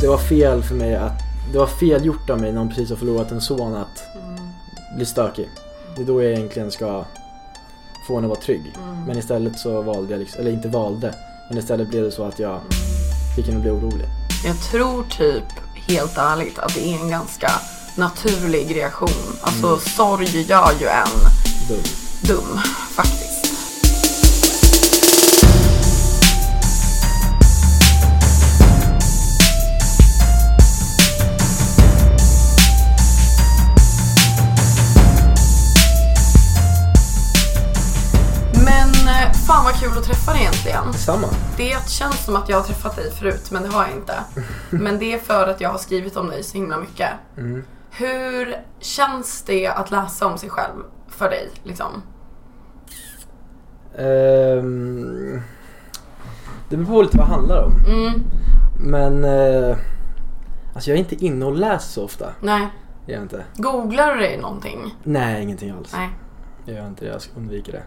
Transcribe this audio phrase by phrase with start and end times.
[0.00, 1.18] Det var fel för mig att,
[1.52, 4.02] det var fel gjort av mig när hon precis har förlorat en son att
[4.96, 5.48] bli stökig.
[5.96, 7.04] Det är då jag egentligen ska
[8.06, 8.72] få henne att vara trygg.
[9.06, 11.14] Men istället så valde jag, liksom, eller inte valde,
[11.48, 12.60] men istället blev det så att jag
[13.36, 14.06] fick henne att bli orolig.
[14.44, 15.44] Jag tror typ
[15.88, 17.50] helt ärligt att det är en ganska
[17.96, 19.36] naturlig reaktion.
[19.40, 21.20] Alltså sorg gör ju en
[21.68, 21.82] Dum.
[22.22, 22.58] dum
[22.96, 23.21] faktiskt.
[41.08, 41.30] Egentligen.
[41.30, 41.56] Samma.
[41.56, 44.14] Det känns som att jag har träffat dig förut men det har jag inte.
[44.70, 47.10] Men det är för att jag har skrivit om dig så himla mycket.
[47.90, 51.50] Hur känns det att läsa om sig själv för dig?
[51.62, 52.02] Liksom?
[53.98, 55.42] Ehm,
[56.68, 57.72] det beror på lite vad det handlar om.
[58.80, 59.76] Men eh,
[60.74, 62.32] alltså jag är inte inne och läser så ofta.
[62.40, 62.68] Nej.
[63.06, 63.44] Jag är inte.
[63.56, 64.96] Googlar du dig någonting?
[65.02, 65.92] Nej, ingenting alls.
[65.96, 66.10] Nej.
[66.64, 67.10] Jag gör inte det.
[67.10, 67.82] Jag undviker det.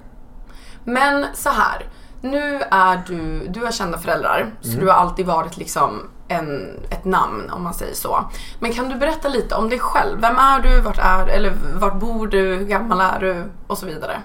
[0.84, 1.86] Men så här.
[2.26, 7.06] Nu är du, du har kända föräldrar så du har alltid varit liksom en, ett
[7.06, 8.18] namn om man säger så.
[8.60, 10.22] Men kan du berätta lite om dig själv?
[10.22, 10.82] Vem är du?
[10.82, 12.56] Vart är eller vart bor du?
[12.56, 13.44] Hur gammal är du?
[13.68, 14.22] Och så vidare.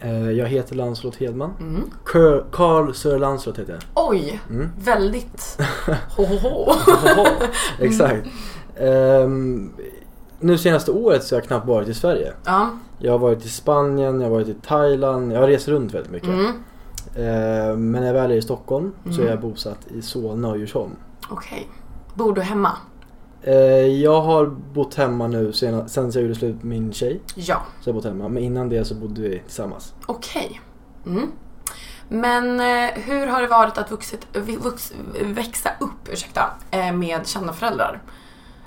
[0.00, 1.50] Eh, jag heter Lancelot Hedman.
[2.04, 3.82] Carl, Carl Sir Lancelot heter jag.
[4.08, 4.40] Oj,
[4.78, 5.58] väldigt
[6.16, 6.72] ho ho ho.
[7.78, 8.26] Exakt.
[8.76, 9.72] Ehm,
[10.40, 12.32] nu senaste året så har jag knappt varit i Sverige.
[12.44, 15.32] Ja, Jag har varit i Spanien, jag har varit i Thailand.
[15.32, 16.28] Jag har rest runt väldigt mycket.
[16.28, 16.52] Ehm,
[17.76, 20.96] men när jag väl är i Stockholm så är jag bosatt i Solna och Djursholm.
[21.30, 21.68] okej.
[22.14, 22.72] Bor du hemma?
[23.42, 23.54] Eh,
[23.86, 27.20] jag har bott hemma nu sen, sen jag gjorde slut med min tjej.
[27.34, 28.28] Ja, Så jag har bott hemma.
[28.28, 29.94] Men innan det så bodde vi tillsammans.
[30.06, 30.60] okej.
[31.06, 31.26] Mm.
[32.08, 34.26] Men eh, hur har det varit att vuxit,
[34.60, 34.92] vux,
[35.24, 38.02] växa upp ursäkta, eh, med kända föräldrar?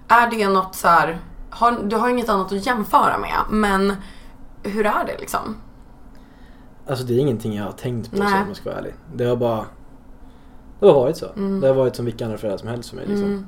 [0.08, 1.20] Är det något så här,
[1.50, 3.94] har, du har inget annat att jämföra med, men
[4.64, 5.56] hur är det liksom?
[6.88, 8.94] Alltså det är ingenting jag har tänkt på så om jag ska vara ärlig.
[9.16, 9.66] Det har bara...
[10.80, 11.26] Det har varit så.
[11.62, 13.46] Det har varit som vilka andra föräldrar som helst för mig liksom.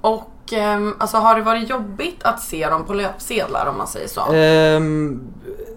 [0.00, 4.08] Och ehm, alltså, har det varit jobbigt att se dem på löpsedlar om man säger
[4.08, 4.32] så?
[4.32, 5.20] Ehm,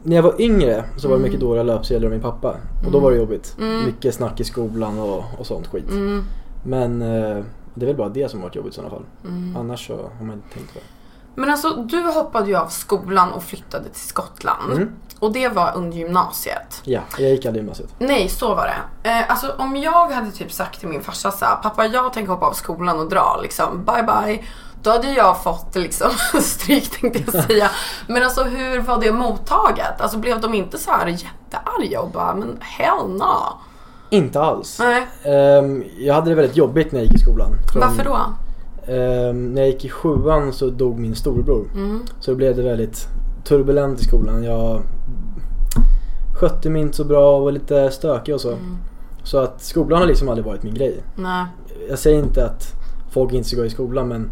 [0.04, 2.56] när jag var yngre så var det mycket dåliga löpsedlar av min pappa.
[2.86, 3.56] Och då var det jobbigt.
[3.86, 5.90] Mycket snack i skolan och, och sånt skit.
[6.64, 7.44] Men eh,
[7.74, 9.04] det är väl bara det som har varit jobbigt i sådana fall.
[9.58, 10.86] Annars så har man inte tänkt på det.
[11.36, 14.90] Men alltså du hoppade ju av skolan och flyttade till Skottland.
[15.20, 16.82] Och det var under gymnasiet.
[16.84, 17.90] Ja, jag gick aldrig gymnasiet.
[18.00, 18.66] Nej, så var
[19.04, 19.10] det.
[19.10, 22.32] Eh, alltså om jag hade typ sagt till min farsa så här, pappa jag tänker
[22.32, 24.44] hoppa av skolan och dra liksom, bye bye.
[24.84, 27.70] Då hade jag fått liksom stryk tänkte jag säga.
[28.08, 30.02] Men alltså hur var det mottaget?
[30.02, 33.34] Alltså blev de inte så här jättearga och bara, men hell no.
[34.10, 34.80] Inte alls.
[34.80, 37.52] Nej, Ehm, jag hade det väldigt jobbigt när jag gick i skolan.
[37.74, 38.20] Från- varför då?
[38.88, 41.68] Ehm, när jag gick i sjuan så dog min storebror.
[42.20, 43.08] Så då blev det väldigt
[43.44, 44.44] turbulent i skolan.
[44.44, 44.82] Jag
[46.40, 48.58] skötte mig inte så bra och var lite stökig och så.
[49.24, 51.04] Så att skolan har liksom aldrig varit min grej.
[51.16, 51.46] Nej.
[51.90, 52.64] Jag säger inte att
[53.12, 54.32] folk inte ska gå i skolan men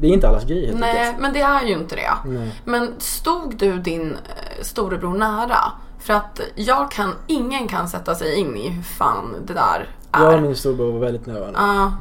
[0.00, 1.22] det är inte allas grej helt Nej, enkelt.
[1.22, 2.30] men det är ju inte det.
[2.30, 2.60] Nej.
[2.64, 5.58] Men stod du din eh, storebror nära?
[5.98, 10.26] För att jag kan, ingen kan sätta sig in i hur fan det där Jag
[10.26, 10.40] och är.
[10.40, 11.60] min storebror var väldigt nära varandra.
[11.60, 11.92] Ja.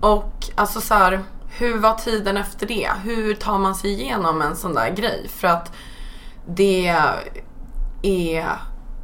[0.00, 1.20] Och alltså så här,
[1.58, 2.90] hur var tiden efter det?
[3.04, 5.28] Hur tar man sig igenom en sån där grej?
[5.28, 5.72] För att
[6.46, 6.96] det
[8.02, 8.58] är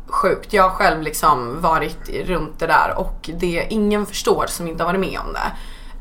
[0.06, 0.52] sjukt.
[0.52, 4.92] Jag har själv liksom varit runt det där och det ingen förstår som inte har
[4.92, 5.52] varit med om det.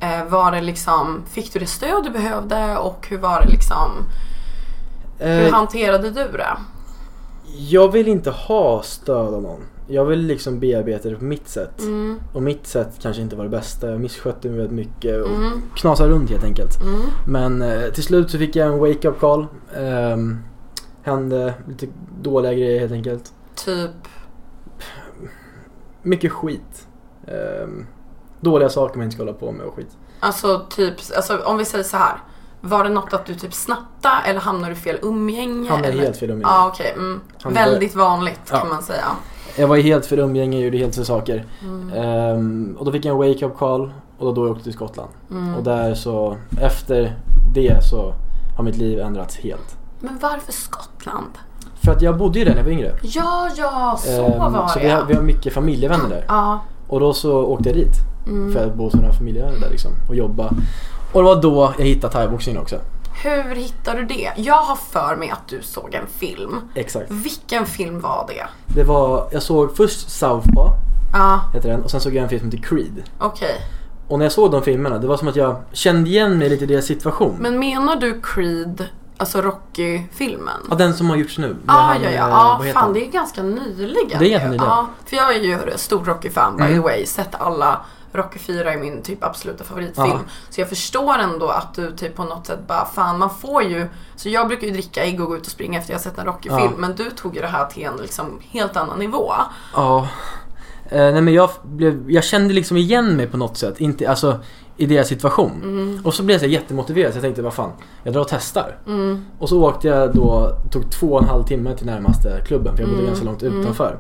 [0.06, 3.92] Eh, var det liksom, fick du det stöd du behövde och hur var det liksom,
[5.20, 6.58] hur Eh, hanterade du det?
[7.58, 9.62] Jag vill inte ha stöd av någon.
[9.92, 11.82] Jag vill liksom bearbeta det på mitt sätt.
[11.82, 12.20] Mm.
[12.34, 13.90] Och mitt sätt kanske inte var det bästa.
[13.92, 15.62] Jag misskötte mig väldigt mycket och Mm.
[15.76, 16.82] knasade runt helt enkelt.
[16.82, 17.02] Mm.
[17.28, 19.48] Men eh, till slut så fick jag en wake-up call.
[19.78, 20.40] Um,
[21.04, 21.88] hände lite
[22.22, 23.34] dåliga grejer helt enkelt.
[23.66, 23.92] Typ,
[26.02, 26.88] Mycket skit.
[27.28, 27.88] Ehm,
[28.40, 29.98] dåliga saker man inte ska hålla på med och skit.
[30.20, 32.18] alltså typ, alltså om vi säger så här.
[32.62, 35.70] Var det något att du typ snattade eller hamnade du fel umgänge?
[35.70, 36.04] Hamnade eller?
[36.04, 36.52] helt fel umgänge.
[36.54, 37.22] Ja okej, mm.
[37.46, 38.58] Väldigt vanligt Ja.
[38.60, 39.06] kan man säga.
[39.58, 41.46] Jag var helt fel umgänge och gjorde helt fel saker.
[41.62, 41.94] Mm.
[41.94, 45.10] Ehm, och då fick jag en wake-up call och då, då jag åkte till Skottland.
[45.32, 45.56] Mm.
[45.56, 47.16] Och där så, efter
[47.54, 48.14] det så
[48.58, 49.78] har mitt liv ändrats helt.
[50.00, 51.38] Men varför Skottland?
[51.84, 52.92] För att jag bodde ju där när jag var yngre.
[53.02, 56.26] Ja, ja, så Ehm, var så det vi har, vi har mycket familjevänner där.
[56.28, 56.60] Ja.
[56.88, 57.94] Och då så åkte jag dit.
[58.28, 58.54] Mm.
[58.54, 59.92] För att bo hos några familjevänner där liksom.
[60.10, 60.54] Och jobba.
[61.14, 62.76] Och det var då jag hittade thaiboxningen också.
[63.24, 64.32] Hur hittade du det?
[64.36, 66.62] Jag har för mig att du såg en film.
[66.76, 67.12] Exakt.
[67.12, 68.48] Vilken film var det?
[68.76, 70.72] Det var, jag såg först Southpaw,
[71.14, 71.84] Ja, heter den.
[71.84, 73.04] Och sen såg jag en film som heter Creed.
[73.20, 73.62] okej.
[74.08, 76.64] Och när jag såg de filmerna, det var som att jag kände igen mig lite
[76.64, 77.36] i deras situation.
[77.40, 78.86] Men menar du Creed,
[79.18, 80.62] alltså Rocky-filmen?
[80.70, 81.56] Ja, den som har gjorts nu.
[81.68, 82.12] Ja, han, ja, ja.
[82.12, 82.94] eh, ja heter fan han?
[82.94, 84.20] det är ganska nyligen.
[84.20, 84.66] Det är ganska nyligen.
[84.68, 86.74] Ja, för jag är ju stor Rocky-fan by Mm.
[86.76, 87.06] the way.
[87.06, 90.08] Sett alla Rocky 4 är min typ absoluta favoritfilm.
[90.08, 90.20] Ja.
[90.50, 93.88] Så jag förstår ändå att du typ på något sätt bara, fan man får ju,
[94.16, 96.26] så jag brukar ju dricka ägg och gå ut och springa efter jag sett en
[96.26, 96.72] Rocky-film.
[96.72, 96.78] Ja.
[96.78, 99.34] Men du tog ju det här till en liksom helt annan nivå.
[99.76, 100.08] Ja.
[100.90, 103.82] Eh, nej men jag, blev, jag kände liksom igen mig på något sätt.
[103.82, 104.40] Inte, alltså
[104.78, 105.52] i deras situation.
[105.64, 106.02] Mm.
[106.06, 107.72] Och så blev jag så jättemotiverad så jag tänkte vad fan,
[108.04, 108.78] jag drar och testar.
[108.88, 109.26] Mm.
[109.40, 112.84] Och så åkte jag då, tog två och en halv timme till närmaste klubben för
[112.84, 113.08] jag bodde Mm.
[113.12, 113.62] ganska långt Mm.
[113.62, 114.00] utanför.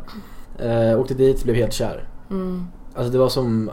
[0.59, 2.07] Eh, åkte dit, blev helt kär.
[2.29, 2.67] Mm.
[2.95, 3.71] Alltså det var som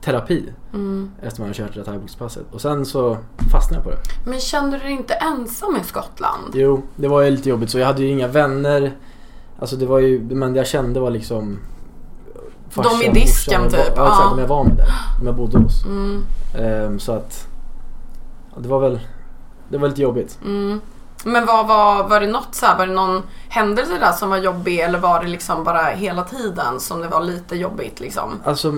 [0.00, 1.10] terapi Mm.
[1.22, 2.46] efter man hade kört det här thaiboxpasset.
[2.52, 3.16] Och sen så
[3.52, 4.30] fastnade jag på det.
[4.30, 6.50] Men kände du dig inte ensam i Skottland?
[6.54, 8.92] Jo, det var ju lite jobbigt så jag hade ju inga vänner.
[9.58, 11.58] Alltså det var ju, men det jag kände var liksom
[12.70, 14.30] farsan, De i disken, morsan, typ, Ja, exakt, ja.
[14.30, 14.88] de jag var med där.
[15.20, 15.84] De jag bodde hos.
[15.84, 16.24] Mm.
[16.58, 17.46] Ehm, så att,
[18.56, 19.00] det var väl,
[19.68, 20.38] det var lite jobbigt.
[20.44, 20.80] Mm.
[21.24, 24.36] Men vad var, var det något så här, var det någon händelse där som var
[24.38, 28.30] jobbig eller var det liksom bara hela tiden som det var lite jobbigt liksom?
[28.44, 28.74] Alltså,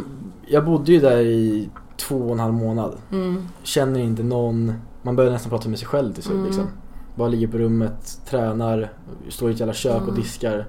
[0.50, 2.96] jag bodde ju där i två och en halv månad.
[3.12, 3.42] Mm.
[3.62, 6.46] Känner inte någon, man börjar nästan prata med sig själv till slut Mm.
[6.46, 6.66] liksom.
[7.14, 8.92] Bara ligger på rummet, tränar,
[9.28, 10.14] står i ett jävla kök och Mm.
[10.14, 10.66] diskar.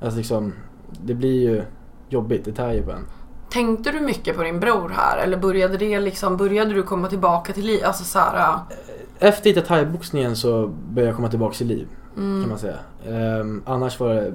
[0.00, 0.52] Alltså liksom,
[1.04, 1.62] det blir ju
[2.08, 3.04] jobbigt, det tär ju på en.
[3.50, 7.52] Tänkte du mycket på din bror här eller började det liksom, började du komma tillbaka
[7.52, 7.80] till liv?
[7.84, 8.58] Alltså så här.
[9.18, 11.86] Efter thaiboxningen så började jag komma tillbaka till liv
[12.16, 12.40] mm.
[12.42, 12.76] kan man säga.
[13.08, 14.32] Ehm, annars var det,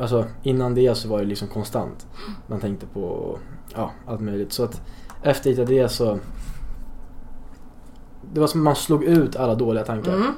[0.00, 2.06] alltså innan det så var det liksom konstant.
[2.46, 3.38] Man tänkte på
[3.74, 4.52] ja, allt möjligt.
[4.52, 4.82] Så att
[5.22, 6.18] efter det så
[8.32, 10.14] det var som att man slog ut alla dåliga tankar.
[10.14, 10.32] Mm.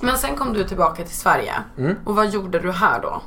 [0.00, 1.52] Men sen kom du tillbaka till Sverige.
[1.78, 1.96] Mm.
[2.04, 3.22] Och vad gjorde du här då?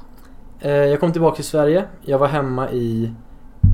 [0.60, 3.14] Eh, jag kom tillbaka till Sverige, jag var hemma i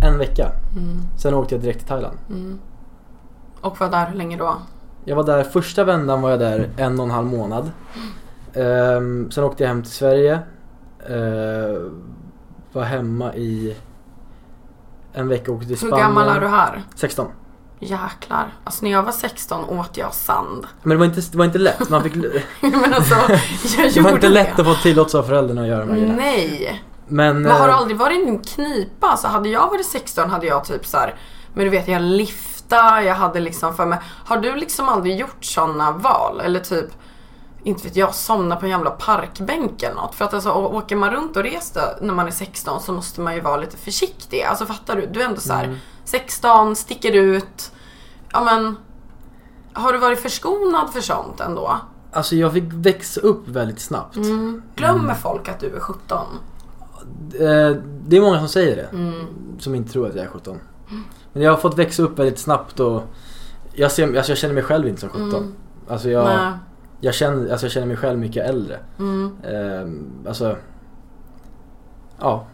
[0.04, 0.52] en vecka.
[0.78, 0.98] Mm.
[1.18, 2.18] Sen åkte jag direkt till Thailand.
[2.30, 2.60] Mm.
[3.62, 4.58] Och var där hur länge då?
[5.06, 7.72] Jag var där, första vändan var jag där en och en halv månad.
[8.54, 10.40] Ehm, sen åkte jag hem till Sverige.
[11.10, 11.92] Uh,
[12.74, 13.76] var hemma i
[15.14, 16.08] en vecka och åkte till Hur Spanien.
[16.08, 16.84] gammal är du här?
[16.96, 17.28] 16.
[17.80, 18.54] Jäklar.
[18.64, 20.68] Alltså när jag var 16 åt jag sand.
[20.84, 21.90] Men det var inte, det var inte lätt.
[21.90, 22.16] Man fick,
[22.62, 23.16] Men alltså,
[23.78, 24.62] jag det var inte lätt det.
[24.62, 26.16] att få tillåtelse av föräldrarna att göra de här.
[26.18, 26.84] Nej.
[27.08, 29.18] Men, Men har du eh, aldrig varit i en knipa?
[29.18, 31.16] Så hade jag varit 16 hade jag typ så här,
[31.54, 34.00] men du vet jag lifta, jag hade liksom för mig.
[34.26, 36.42] Har du liksom aldrig gjort sådana val?
[36.44, 36.86] Eller typ,
[37.64, 40.16] inte vet jag, somna på en jävla parkbänk eller något.
[40.16, 43.36] För att alltså åker man runt och reser när man är 16 så måste man
[43.36, 44.42] ju vara lite försiktig.
[44.42, 45.06] Alltså fattar du?
[45.06, 45.78] Du är ändå så här, Mm.
[46.06, 47.72] 16, sticker ut.
[48.32, 48.76] Ja men,
[49.74, 51.78] har du varit förskonad för sånt ändå?
[52.12, 54.16] Alltså jag fick växa upp väldigt snabbt.
[54.16, 54.64] Mm.
[54.76, 56.18] Glömmer folk att du är 17?
[57.34, 58.98] Eh, det är många som säger det.
[58.98, 59.26] Mm.
[59.60, 60.60] Som inte tror att jag är 17.
[61.34, 63.04] Men jag har fått växa upp väldigt snabbt och
[63.74, 65.24] jag, ser, alltså jag känner mig själv inte som 17.
[65.30, 65.54] Mm.
[65.90, 66.52] Alltså, jag, Nej.
[67.04, 68.80] Jag, känner, alltså jag känner mig själv mycket äldre.
[69.00, 69.38] Mm.
[69.44, 70.58] Ehm, alltså,
[72.20, 72.48] ja.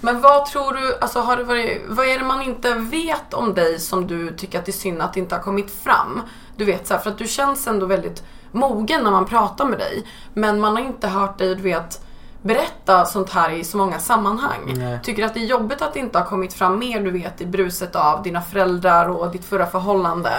[0.00, 3.54] Men vad tror du, alltså har det varit, vad är det man inte vet om
[3.54, 6.20] dig som du tycker att det är synd att det inte har kommit fram?
[6.56, 9.78] Du vet så här, för att du känns ändå väldigt mogen när man pratar med
[9.78, 10.06] dig.
[10.34, 12.04] Men man har inte hört dig, du vet,
[12.42, 14.74] berätta sånt här i så många sammanhang.
[14.76, 14.98] Nej.
[15.02, 17.40] Tycker du att det är jobbigt att det inte har kommit fram mer, du vet,
[17.40, 20.30] i bruset av dina föräldrar och ditt förra förhållande?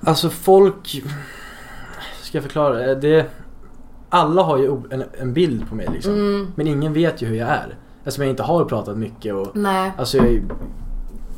[0.00, 1.02] Alltså folk,
[2.26, 2.84] ska jag förklara?
[2.90, 3.26] Eh, Det,
[4.08, 6.12] alla har ju en, en bild på mig liksom.
[6.12, 6.46] Mm.
[6.54, 7.78] Men ingen vet ju hur jag är.
[7.98, 9.92] Eftersom jag inte har pratat mycket och Nej.
[9.98, 10.42] Alltså jag,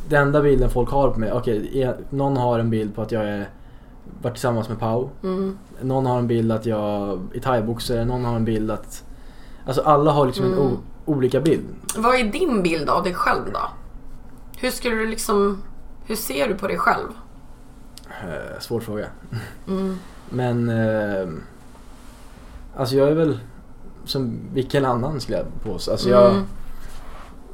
[0.08, 3.12] den enda bilden folk har på mig, okej, e- någon har en bild på att
[3.12, 3.48] jag är
[4.22, 5.08] varit tillsammans med Pau.
[5.22, 5.58] Mm.
[5.82, 9.04] Någon har en bild att jag är thaiboxare, någon har en bild att
[9.66, 10.64] Alltså alla har liksom en Mm.
[10.64, 10.70] o,
[11.04, 11.64] olika bild.
[11.96, 13.60] Vad är din bild av dig själv då?
[14.58, 15.62] Hur skulle du liksom,
[16.06, 17.08] hur ser du på dig själv?
[18.08, 19.06] Eh, svår fråga.
[20.30, 21.28] Men eh,
[22.76, 23.38] alltså jag är väl
[24.04, 25.90] som vilken annan skulle jag påstå.
[25.90, 26.30] Alltså jag...
[26.30, 26.44] Mm.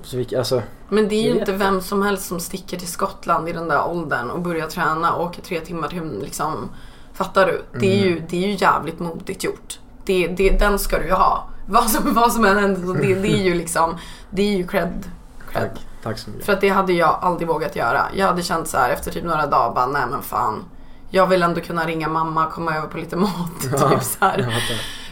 [0.02, 3.48] Så vilka, alltså, Men det är ju inte vem som helst som sticker till Skottland
[3.48, 6.68] i den där åldern och börjar träna och åker tre timmar till liksom.
[7.12, 7.62] Fattar du?
[7.80, 8.24] Det är ju, Mm.
[8.30, 9.78] det är ju jävligt modigt gjort.
[10.04, 11.48] Det, det, den ska du ju ha.
[11.66, 13.96] Vad som, vad som än händer det, det är ju liksom,
[14.30, 15.04] det är ju cred.
[15.52, 15.62] cred.
[15.62, 15.86] tack.
[16.02, 16.46] Tack så mycket.
[16.46, 18.02] För att det hade jag aldrig vågat göra.
[18.14, 20.64] Jag hade känt så här efter typ några dagar bara, nej men fan.
[21.14, 23.60] Jag vill ändå kunna ringa mamma och komma över på lite mat.
[23.60, 24.26] typ så.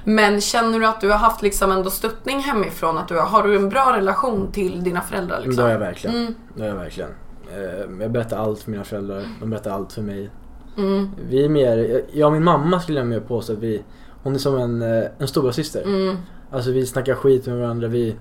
[0.05, 2.99] Men känner du att du har haft liksom ändå stöttning hemifrån?
[2.99, 5.37] Att du har, har du en bra relation till dina föräldrar?
[5.39, 5.57] Liksom?
[5.57, 6.17] det har jag verkligen.
[6.17, 6.35] Mm.
[6.55, 7.11] Det har jag verkligen.
[7.55, 9.23] Eh, Jag berättar allt för mina föräldrar.
[9.41, 10.31] De berättar allt för mig.
[10.79, 11.11] Mm.
[11.29, 13.83] Vi är mer, jag och min mamma skulle jag mer påstå att vi,
[14.23, 15.83] hon är som en, eh, en stora syster.
[15.83, 16.17] Mm.
[16.53, 17.89] Alltså vi snackar skit med varandra.
[17.89, 18.17] Vi,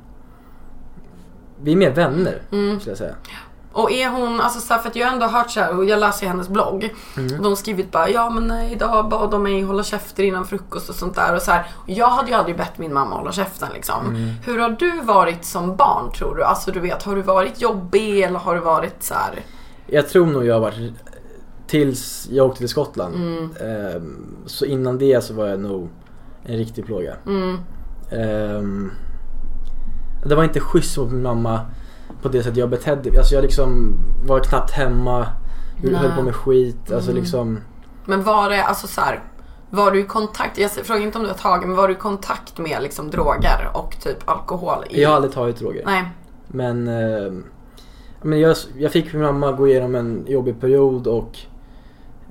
[1.61, 2.79] vi är mer vänner Mm.
[2.79, 3.15] skulle jag säga.
[3.73, 5.85] Och är hon, alltså så här, för att jag har ändå hört så här, och
[5.85, 6.93] jag läser hennes blogg.
[7.17, 7.35] Mm.
[7.35, 10.45] Och de har skrivit bara, ja men nej, idag bad de mig hålla käften innan
[10.45, 11.35] frukost och sånt där.
[11.35, 14.05] Och så här, och jag hade ju aldrig bett min mamma hålla käften liksom.
[14.07, 14.29] Mm.
[14.45, 16.43] Hur har du varit som barn tror du?
[16.43, 19.39] Alltså du vet, har du varit jobbig eller har du varit så här?
[19.87, 20.93] Jag tror nog jag har varit,
[21.67, 23.15] tills jag åkte till Skottland.
[23.15, 23.49] Mm.
[23.61, 25.89] Ehm, Så innan det så var jag nog
[26.43, 27.13] en riktig plåga.
[28.11, 28.91] Ehm,
[30.25, 31.59] Det var inte schysst mot min mamma
[32.21, 33.17] på det sättet jag betedde mig.
[33.19, 33.93] Alltså jag liksom
[34.25, 35.27] var knappt hemma,
[35.83, 35.95] Nej.
[35.95, 36.91] höll på med skit.
[36.91, 37.21] Alltså Mm.
[37.23, 37.59] liksom,
[38.05, 39.23] Men var det, alltså så här,
[39.69, 41.97] var du i kontakt, jag frågar inte om du har tagit, men var du i
[41.97, 44.83] kontakt med liksom droger och typ alkohol?
[44.89, 45.83] I, jag har aldrig tagit droger.
[45.85, 46.03] Nej.
[46.47, 47.43] Men, ehm,
[48.21, 51.37] men jag, jag fick min mamma gå igenom en jobbig period och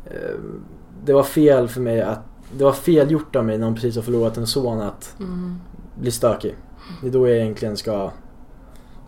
[0.07, 0.65] ehm,
[1.05, 2.21] det var fel för mig att
[2.59, 5.55] det var fel gjort av mig när hon precis har förlorat en son att Mm.
[6.01, 6.57] bli stökig.
[7.03, 8.11] Det är då jag egentligen ska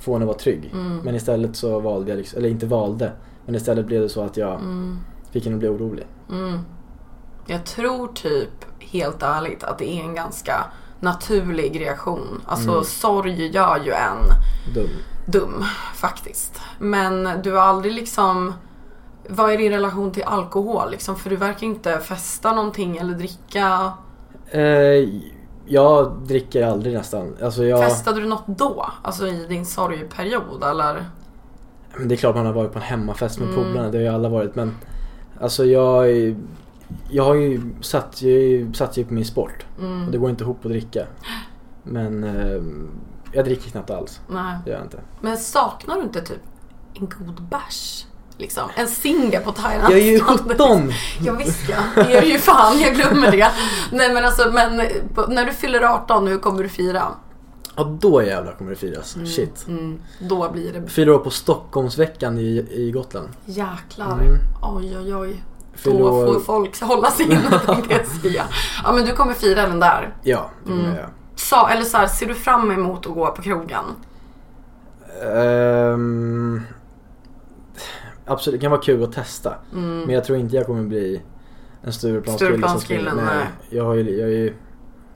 [0.02, 0.70] få henne att vara trygg.
[0.72, 0.96] Mm.
[0.98, 3.12] Men istället så valde jag, liksom, eller inte valde,
[3.46, 4.98] men istället blev det så att jag Mm.
[5.30, 6.06] fick henne att bli orolig.
[6.30, 6.58] Mm.
[7.46, 10.64] Jag tror typ, helt ärligt, att det är en ganska
[11.00, 12.40] naturlig reaktion.
[12.46, 12.84] Alltså Mm.
[12.84, 14.18] sorg gör ju en
[14.74, 14.88] Dum.
[15.26, 16.60] dum, faktiskt.
[16.78, 18.52] Men du har aldrig liksom...
[19.28, 21.16] Vad är din relation till alkohol liksom?
[21.16, 23.92] För du verkar inte festa någonting eller dricka.
[24.50, 25.08] Eh,
[25.72, 27.36] jag dricker aldrig nästan.
[27.42, 28.86] Alltså jag, Festade du något då?
[29.02, 31.04] Alltså i din sorgperiod eller?
[31.96, 33.62] Men det är klart man har varit på en hemmafest med Mm.
[33.64, 34.54] polarna, det har ju alla varit.
[34.54, 34.74] Men
[35.40, 36.06] alltså jag,
[37.10, 39.66] jag har ju satt, jag satt ju på min sport.
[39.80, 40.06] Mm.
[40.06, 41.06] Och det går inte ihop att dricka.
[41.82, 42.62] Men eh,
[43.32, 44.20] jag dricker knappt alls.
[44.28, 44.56] Nej.
[44.64, 45.00] Det gör jag inte.
[45.20, 46.40] Men saknar du inte typ
[46.94, 48.06] en god bärs?
[48.38, 48.68] Liksom.
[48.76, 49.92] En singa på Thailand.
[49.92, 50.92] Jag är ju 17!
[51.24, 53.48] Ja visst ja, det är ju fan, jag glömmer det.
[53.92, 54.76] Nej men alltså, men
[55.28, 57.02] när du fyller 18, hur kommer du fira?
[57.76, 59.16] Ja då jävlar kommer det firas.
[59.36, 59.64] Shit.
[59.68, 63.28] Mm, då blir det Fyller år på Stockholmsveckan i, i Gotland.
[63.44, 64.12] jäklar.
[64.12, 64.36] Mm.
[64.62, 65.42] Oj oj oj.
[65.74, 68.44] Fyller Då år- får folk hålla sig inne tänkte jag säga.
[68.84, 70.14] Ja men du kommer fira den där.
[70.22, 70.94] Ja, det Mm.
[70.94, 71.06] jag.
[71.36, 73.84] Sa, eller så här, ser du fram emot att gå på krogen?
[75.36, 76.60] Ehm,
[78.26, 79.54] absolut, det kan vara kul att testa.
[79.72, 80.00] Mm.
[80.00, 81.22] Men jag tror inte jag kommer bli
[81.82, 82.50] en Stureplanskille.
[82.50, 83.46] Stureplanskillen, springer- nej.
[83.70, 84.54] Jag har ju, jag är ju,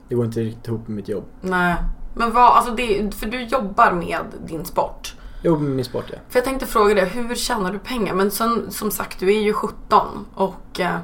[0.09, 1.25] det går inte riktigt ihop med mitt jobb.
[1.41, 1.75] Nej.
[2.15, 5.15] Men vad, alltså det, för du jobbar med din sport.
[5.41, 6.17] Jag jobbar med min sport ja.
[6.29, 8.13] För jag tänkte fråga dig, hur tjänar du pengar?
[8.13, 10.97] Men som, som sagt, du är ju 17 och eh,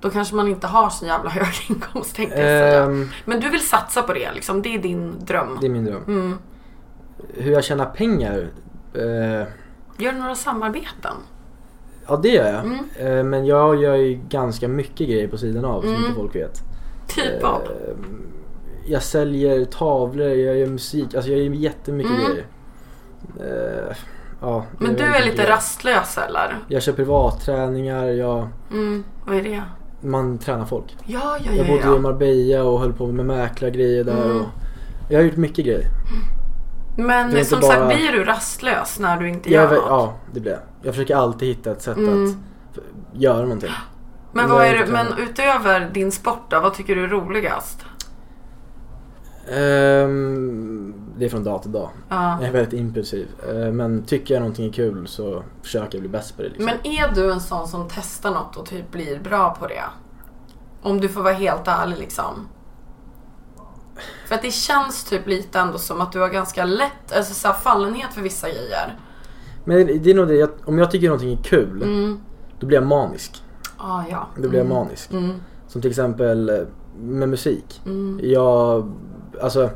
[0.00, 2.82] då kanske man inte har så jävla hög inkomst tänkte jag säga.
[2.84, 5.58] Ehm, Men du vill satsa på det liksom, det är din dröm.
[5.60, 6.02] det är min dröm.
[6.06, 6.38] Mm.
[7.34, 8.50] Hur jag tjänar pengar?
[8.94, 9.48] Eh,
[9.98, 11.14] Gör några samarbeten?
[12.12, 12.64] Ja det gör jag.
[12.64, 12.78] Mm.
[13.18, 16.02] Eh, men jag gör ju ganska mycket grejer på sidan av som Mm.
[16.02, 16.60] inte folk vet.
[17.08, 17.62] Typ av?
[17.62, 17.94] Eh,
[18.86, 22.24] jag säljer tavlor, jag gör musik, alltså jag gör jättemycket Mm.
[22.26, 22.46] grejer.
[23.88, 23.96] Eh,
[24.40, 25.50] ja, Men du är lite grejer.
[25.50, 26.58] rastlös eller?
[26.68, 29.62] Jag kör privatträningar, jag, Mm, vad är det?
[30.00, 30.96] man tränar folk.
[31.06, 31.52] Ja, ja, ja.
[31.52, 31.96] Jag bodde ja.
[31.96, 34.24] i Marbella och höll på med mäklargrejer där.
[34.24, 34.36] Mm.
[34.40, 34.46] Och
[35.08, 35.86] jag har gjort mycket grejer.
[36.96, 39.88] Men som bara- sagt, blir du rastlös när du inte Jag, gör vet- något?
[39.88, 40.60] ja, det blir jag.
[40.82, 42.24] Jag försöker alltid hitta ett sätt Mm.
[42.24, 42.78] att
[43.20, 43.70] göra någonting.
[44.32, 47.84] Men, vad jag är inte men utöver din sport då, vad tycker du är roligast?
[49.50, 51.90] Ehm, det är från dag till dag.
[52.08, 52.38] Ja.
[52.40, 53.28] Jag är väldigt impulsiv.
[53.50, 56.48] Ehm, men tycker jag någonting är kul så försöker jag bli bäst på det.
[56.48, 56.64] Liksom.
[56.64, 59.82] Men är du en sån som testar något och typ blir bra på det?
[60.82, 62.48] Om du får vara helt ärlig liksom.
[64.28, 67.52] För att det känns typ lite ändå som att du har ganska lätt, alltså så
[67.52, 68.98] fallenhet för vissa grejer.
[69.64, 72.18] Men det är nog det, jag, om jag tycker någonting är kul, Mm.
[72.60, 73.42] då blir jag manisk.
[73.76, 74.26] Ah, ja.
[74.36, 74.76] Då blir jag Mm.
[74.78, 75.12] manisk.
[75.12, 75.30] Mm.
[75.68, 76.56] Som till exempel eh,
[77.00, 77.80] med musik.
[77.86, 78.20] Mm.
[78.22, 78.92] Jag,
[79.42, 79.70] alltså,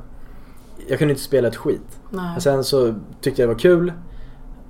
[0.88, 1.99] jag kunde inte spela ett skit.
[2.11, 2.30] Nej.
[2.33, 3.92] Men sen så tyckte jag det var kul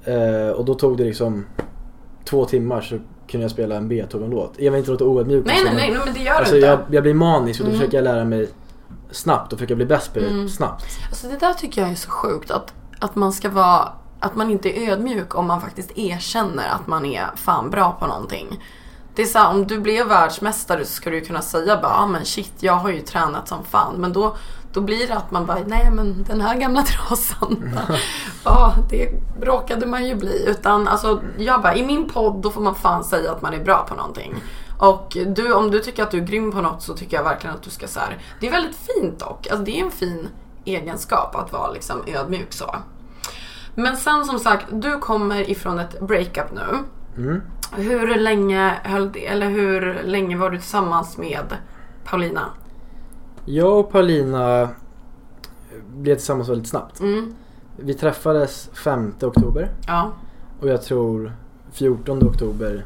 [0.05, 1.47] eh, och då tog det liksom
[2.25, 2.99] två timmar så
[3.29, 4.53] kunde jag spela en Beethoven-låt.
[4.57, 6.67] Jag vill inte låta oödmjuk Nej, nej, nej, men det gör Alltså inte.
[6.67, 7.81] jag, jag blir manisk och då Mm.
[7.81, 8.49] försöker jag lära mig
[9.11, 10.49] snabbt och försöka bli bäst på det Mm.
[10.49, 10.85] snabbt.
[11.09, 13.89] Alltså det där tycker jag är så sjukt att, att man ska vara
[14.21, 18.07] att man inte är ödmjuk om man faktiskt erkänner att man är fan bra på
[18.07, 18.63] någonting.
[19.15, 22.07] Det är så här, om du blev världsmästare så ska du kunna säga bara ah,
[22.07, 23.95] men shit jag har ju tränat som fan.
[23.97, 24.37] Men då,
[24.73, 27.79] då blir det att man bara nej men den här gamla trasan.
[28.45, 29.09] Ja det
[29.43, 30.45] råkade man ju bli.
[30.47, 33.65] Utan alltså jag bara i min podd då får man fan säga att man är
[33.65, 34.35] bra på någonting.
[34.79, 37.57] Och du, om du tycker att du är grym på något så tycker jag verkligen
[37.57, 38.19] att du ska så här.
[38.41, 39.47] Det är väldigt fint dock.
[39.47, 40.29] Alltså det är en fin
[40.65, 42.77] egenskap att vara liksom ödmjuk så.
[43.75, 46.79] Men sen som sagt, du kommer ifrån ett breakup nu.
[47.23, 47.43] Mm.
[47.73, 51.57] Hur länge höll det, eller hur länge var du tillsammans med
[52.05, 52.43] Paulina?
[53.45, 54.69] Jag och Paulina
[55.97, 57.01] blev tillsammans väldigt snabbt.
[57.01, 57.35] Mm,
[57.77, 60.13] Vi träffades 5 oktober ja.
[60.61, 61.33] och jag tror
[61.73, 62.85] 14 oktober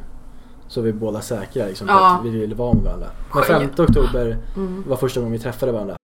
[0.71, 2.15] så är vi båda säkra liksom, på Ja.
[2.19, 3.11] att vi ville vara med varandra.
[3.33, 3.75] Men Skönt.
[3.75, 4.83] 5 oktober Mm.
[4.87, 5.95] var första gången vi träffade varandra.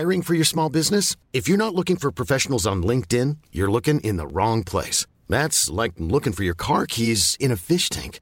[0.00, 1.16] Hiring for your small business?
[1.32, 5.06] If you're not looking for professionals on LinkedIn, you're looking in the wrong place.
[5.28, 8.20] That's like looking for your car keys in a fish tank.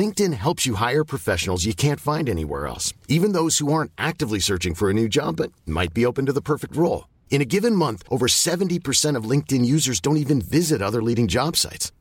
[0.00, 4.40] LinkedIn helps you hire professionals you can't find anywhere else, even those who aren't actively
[4.40, 7.06] searching for a new job but might be open to the perfect role.
[7.30, 11.56] In a given month, over 70% of LinkedIn users don't even visit other leading job
[11.56, 11.92] sites.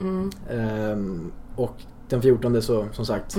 [0.00, 1.76] Ehm, och
[2.08, 3.36] den 14 så som sagt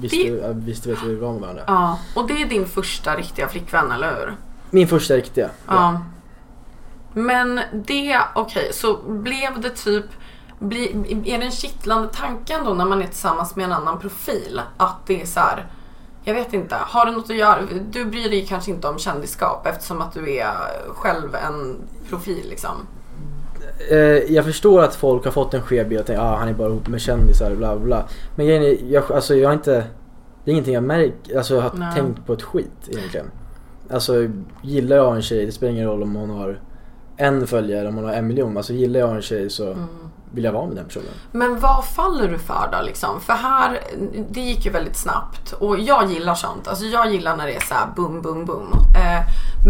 [0.00, 1.62] visste, Det- ja, visste vi att vi var med varandra.
[1.66, 4.36] Ja, och det är din första riktiga flickvän, eller hur?
[4.70, 5.50] Min första riktiga.
[5.66, 6.00] Ja.
[7.14, 10.04] Men det, okej, så blev det typ
[10.58, 10.90] bli,
[11.26, 14.60] är en kittlande tanken då när man är tillsammans med en annan profil?
[14.76, 15.66] Att det är så här,
[16.24, 17.58] jag vet inte, har det något att göra?
[17.90, 20.54] Du bryr dig kanske inte om kändisskap eftersom att du är
[20.88, 21.76] själv en
[22.08, 22.86] profil liksom.
[23.90, 23.98] Eh,
[24.34, 26.68] jag förstår att folk har fått en skev bild och tänker ah, han är bara
[26.68, 28.04] ihop med kändisar bla bla.
[28.36, 29.84] Men grejen är, jag, alltså, jag har inte,
[30.44, 31.94] det är ingenting jag märker, alltså jag har Nej.
[31.94, 33.26] tänkt på ett skit egentligen.
[33.92, 34.28] Alltså
[34.62, 36.60] gillar jag en tjej, det spelar ingen roll om hon har
[37.16, 38.56] en följare, om hon har en miljon.
[38.56, 39.86] Alltså gillar jag en tjej så Mm.
[40.34, 41.08] vill jag vara med den personen.
[41.32, 43.20] Men vad faller du för då liksom?
[43.20, 43.80] För här,
[44.30, 46.68] det gick ju väldigt snabbt och jag gillar sånt.
[46.68, 48.72] Alltså jag gillar när det är så här boom, boom, boom.
[48.72, 49.22] Eh,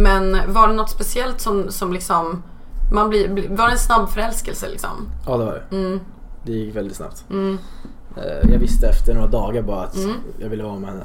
[0.02, 2.42] men var det något speciellt som, som liksom,
[2.90, 4.90] man blir, var det en snabb förälskelse liksom?
[5.26, 5.76] Ja det var det.
[5.76, 6.00] Mm.
[6.44, 7.24] Det gick väldigt snabbt.
[8.16, 10.16] Eh, jag visste efter några dagar bara att Mm.
[10.38, 11.04] jag ville vara med henne.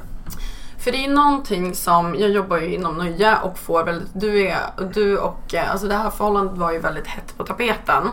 [0.78, 4.58] För det är någonting som, jag jobbar ju inom nöje och får väldigt, du är,
[4.94, 8.04] du och, eh, alltså det här förhållandet var ju väldigt hett på tapeten.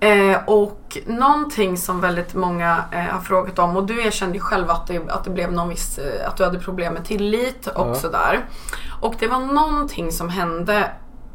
[0.00, 4.70] Eh, och någonting som väldigt många eh, har frågat om och du erkände ju själv
[4.70, 7.86] att det, att det blev någon viss, eh, att du hade problem med tillit och
[7.88, 7.94] Ja.
[7.94, 8.44] sådär.
[9.00, 10.90] Och det var någonting som hände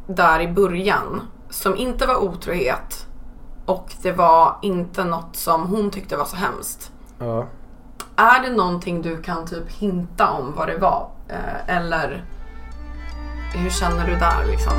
[0.06, 3.06] där i början som inte var otrohet
[3.66, 6.92] och det var inte något som hon tyckte var så hemskt.
[7.18, 7.46] Ja.
[8.16, 11.10] Är det någonting du kan typ hinta om vad det var?
[11.28, 12.24] Eh, eller
[13.54, 14.72] hur känner du där liksom?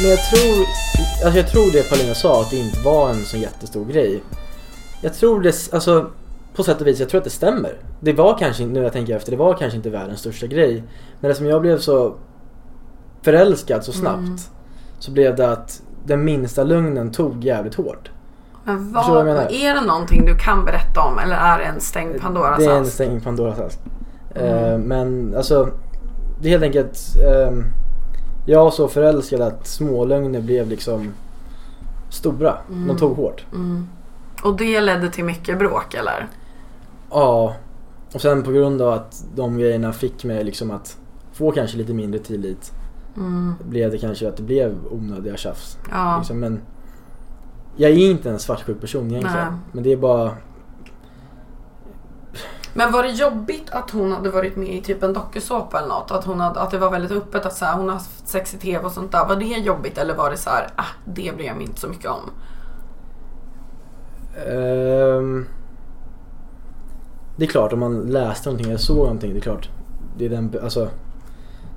[0.00, 0.66] Men jag tror,
[1.24, 4.22] alltså jag tror det Paulina sa att det inte var en så jättestor grej.
[5.00, 6.10] Jag tror det, alltså
[6.54, 7.72] på sätt och vis, jag tror att det stämmer.
[8.00, 10.84] Det var kanske, nu jag tänker efter, det var kanske inte världens största grej.
[11.20, 12.14] Men eftersom jag blev så
[13.22, 14.50] förälskad så snabbt
[14.98, 18.10] så blev det att den minsta lugnen tog jävligt hårt.
[18.64, 22.20] Men vad vad, är det någonting du kan berätta om eller är det en stängd
[22.20, 22.92] Pandoras Det är en ask?
[22.92, 23.78] stängd Pandoras ask.
[24.34, 24.72] Mm.
[24.72, 25.68] Eh, men alltså,
[26.40, 27.64] det är helt enkelt, ehm,
[28.46, 31.12] jag var så förälskad att smålögner blev liksom
[32.10, 32.56] stora.
[32.68, 32.88] Mm.
[32.88, 33.44] De tog hårt.
[34.42, 36.28] Och det ledde till mycket bråk eller?
[37.10, 37.54] Ja,
[38.14, 40.96] och sen på grund av att de grejerna fick mig liksom att
[41.32, 42.72] få kanske lite mindre tillit
[43.64, 45.78] blev det kanske att det blev onödiga tjafs.
[45.90, 46.16] Ja.
[46.18, 46.60] Liksom, men
[47.76, 49.46] jag är inte en svartsjuk person egentligen.
[49.46, 49.58] Nej.
[49.72, 50.32] Men det är bara,
[52.74, 56.10] Men var det jobbigt att hon hade varit med i typ en dokusåpa eller något?
[56.10, 58.54] Att, hon hade, att det var väldigt öppet att så här, hon har haft sex
[58.54, 59.26] i TV och sånt där.
[59.28, 61.88] Var det jobbigt eller var det så här, ah, det bryr jag mig inte så
[61.88, 62.30] mycket om?
[64.46, 65.46] Ehm,
[67.36, 69.68] det är klart om man läste någonting eller såg någonting, det är klart.
[70.18, 70.88] Det, är den, alltså,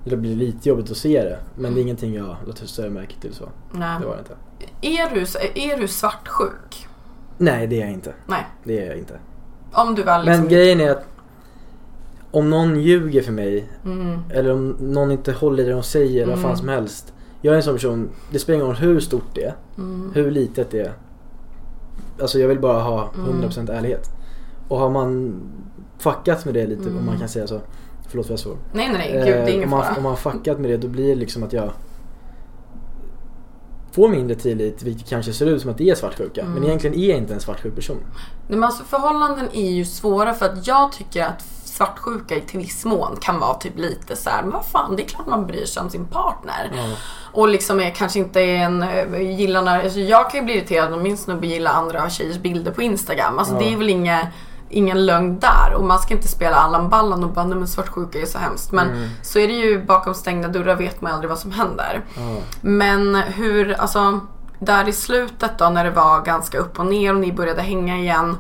[0.06, 1.38] det blir lite jobbigt att se det.
[1.56, 3.50] Men det är ingenting jag låter större märke till så.
[3.72, 4.00] Nej.
[4.00, 4.36] Det var det inte.
[4.82, 5.22] Är du,
[5.62, 6.88] är du svartsjuk?
[7.38, 8.13] Nej det är jag inte.
[8.28, 8.48] Nej.
[8.63, 9.20] Det är jag inte.
[9.74, 10.42] Om du väl liksom...
[10.42, 11.06] Men grejen är att
[12.32, 14.20] om någon ljuger för mig Mm.
[14.30, 17.13] eller om någon inte håller det de säger eller vad fan som helst.
[17.42, 20.12] Jag är en sån person, det spelar ingen roll hur stort det är, Mm.
[20.16, 20.94] hur litet det är.
[22.22, 24.10] Alltså jag vill bara ha 100% ärlighet.
[24.67, 25.36] Och har man
[25.97, 27.62] fuckat med det lite, om man kan säga så.
[28.08, 28.58] Förlåt för jag svor.
[28.73, 29.95] Nej nej gud det är Eh, ingen om, man, fara.
[29.97, 31.71] om man har fuckat med det då blir det liksom att jag
[33.91, 36.41] får mindre tillit vilket kanske ser ut som att det är svartsjuka.
[36.41, 36.54] Mm.
[36.54, 37.97] Men egentligen är jag inte en svartsjuk person.
[38.47, 42.86] Nej, men alltså förhållanden är ju svåra för att jag tycker att svartsjuka till viss
[42.86, 45.65] mån kan vara typ lite så här, men vad fan det är klart man bryr
[45.65, 46.71] sig om sin partner.
[47.34, 50.93] Och liksom är kanske inte en, eh, gillar när, alltså jag kan ju bli irriterad
[50.93, 53.39] om min snubbe gillar andra tjejers bilder på Instagram.
[53.39, 54.28] Alltså det är väl inga,
[54.74, 55.74] ingen lögn där.
[55.74, 58.72] Och man ska inte spela Allan Ballan och bara nej men svartsjuka är så hemskt.
[58.72, 62.02] Men så är det ju bakom stängda dörrar vet man aldrig vad som händer.
[62.62, 64.20] Men hur, alltså
[64.60, 67.98] där i slutet då när det var ganska upp och ner och ni började hänga
[67.98, 68.38] igen.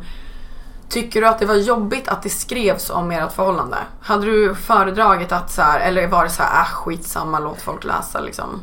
[0.89, 3.77] Tycker du att det var jobbigt att det skrevs om ert förhållande?
[4.01, 7.83] Hade du föredragit att så här, eller var det så här, äh, skitsamma låt folk
[7.83, 8.61] läsa liksom?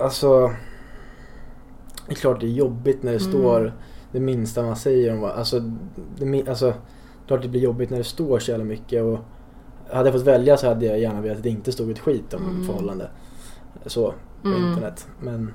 [0.00, 0.48] Alltså,
[2.06, 3.32] det är klart det är jobbigt när det Mm.
[3.32, 3.72] står
[4.12, 5.60] det minsta man säger om vad- alltså,
[6.18, 6.74] det, alltså,
[7.26, 9.18] klart det blir jobbigt när det står så jävla mycket och
[9.92, 12.34] hade jag fått välja så hade jag gärna velat att det inte stod ett skit
[12.34, 12.66] om Mm.
[12.66, 13.10] förhållande.
[13.86, 15.06] Så, på internet.
[15.20, 15.54] Men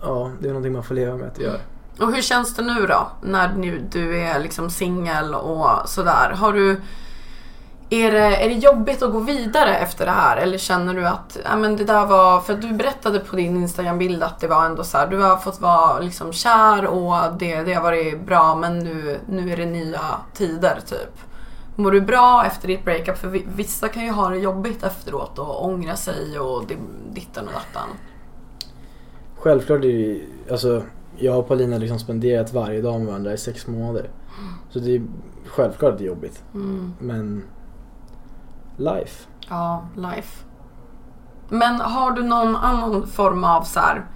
[0.00, 1.60] ja, det är någonting man får leva med att det gör.
[2.00, 3.08] Och hur känns det nu då?
[3.22, 3.54] När
[3.92, 6.32] du är liksom singel och sådär.
[6.36, 6.80] Har du...
[7.90, 10.36] Är det, är det jobbigt att gå vidare efter det här?
[10.36, 12.40] Eller känner du att ja, men det där var...
[12.40, 15.60] För du berättade på din Instagram-bild att det var ändå så här, Du har fått
[15.60, 20.00] vara liksom kär och det, det har varit bra men nu, nu är det nya
[20.34, 21.20] tider typ.
[21.76, 23.18] Mår du bra efter ditt breakup?
[23.18, 26.64] För vi- vissa kan ju ha det jobbigt efteråt och ångra sig och
[27.12, 27.88] ditten och dattan.
[29.38, 30.82] Självklart är det ju- alltså
[31.16, 34.10] jag och Paulina har liksom spenderat varje dag med varandra i sex månader.
[34.70, 35.02] Så det är
[35.46, 36.42] självklart det är jobbigt.
[36.98, 37.42] Men
[38.78, 39.28] life.
[39.48, 40.44] Ja, life.
[41.48, 44.06] Men har du någon annan form av så här,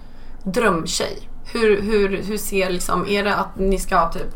[0.43, 1.29] drömtjej?
[1.53, 4.33] Hur, hur, hur ser liksom, är det att ni ska ha typ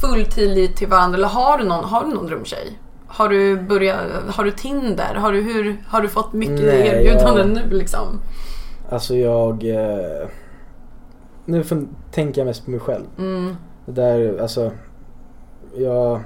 [0.00, 2.78] full tillit till varandra eller har du någon, har du någon drömtjej?
[3.06, 3.98] Har du börjat,
[4.34, 5.14] har du Tinder?
[5.14, 8.20] Har du, hur, har du fått mycket Nej, erbjudanden jag- nu liksom?
[8.90, 9.64] Alltså jag...
[9.64, 10.28] Eh,
[11.44, 11.64] nu
[12.12, 13.04] tänker jag mest på mig själv.
[13.86, 14.70] Det där, alltså...
[15.76, 16.20] Jag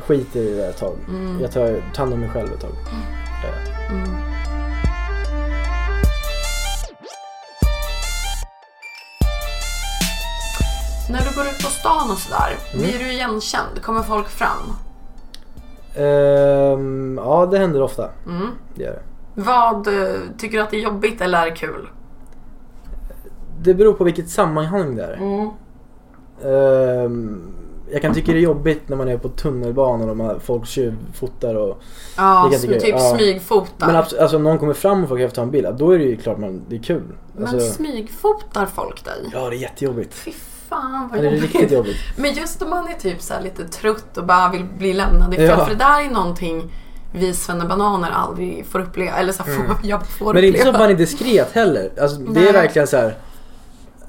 [0.00, 0.96] skiter i det ett tag.
[1.40, 2.70] Jag tar, tar hand om mig själv ett tag.
[2.70, 4.06] Eh,
[11.10, 13.82] När du går ut på stan och sådär, blir du igenkänd?
[13.82, 14.76] Kommer folk fram?
[15.96, 18.10] ehm, ja, det händer ofta.
[18.74, 19.02] Det gör det.
[19.42, 21.88] Vad, eh, tycker du att det är jobbigt eller är det kul?
[23.62, 25.18] Det beror på vilket sammanhang det är.
[27.04, 27.52] Ehm,
[27.92, 31.54] jag kan tycka det är jobbigt när man är på tunnelbanan och man, folk tjuvfotar
[31.54, 31.82] och...
[32.16, 33.16] Ja, Det kan som jag tycka, typ ja.
[33.16, 33.86] smygfotar.
[33.86, 35.98] Men abs- alltså om någon kommer fram och frågar efter ta en bild, då är
[35.98, 37.02] det ju klart man, det är kul.
[37.36, 39.30] Men Alltså, smygfotar folk dig?
[39.32, 40.14] ja, det är jättejobbigt.
[40.14, 40.32] Fy
[40.68, 41.54] fan vad Ja, det är jobbigt.
[41.54, 41.96] riktigt jobbigt.
[42.16, 45.34] Men just om man är typ så här lite trött och bara vill bli lämnad
[45.34, 45.46] ifrån.
[45.46, 45.64] Ja.
[45.64, 46.72] För det där är någonting
[47.12, 49.16] vi svennebananer aldrig får uppleva.
[49.16, 50.34] Eller så här, får, jag får Mm.
[50.34, 51.90] Men det är inte så att man är diskret heller.
[52.00, 53.14] Alltså, det är verkligen så här.